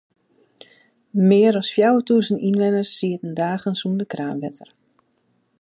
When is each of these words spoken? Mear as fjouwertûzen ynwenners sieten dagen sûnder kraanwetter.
Mear 1.27 1.53
as 1.61 1.69
fjouwertûzen 1.73 2.43
ynwenners 2.47 2.91
sieten 2.97 3.31
dagen 3.39 3.73
sûnder 3.81 4.07
kraanwetter. 4.13 4.69